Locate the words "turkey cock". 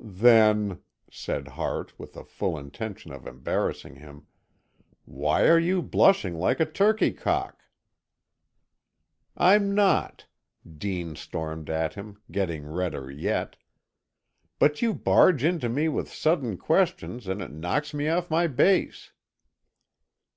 6.66-7.62